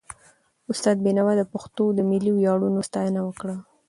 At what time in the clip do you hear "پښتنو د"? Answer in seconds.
1.53-1.99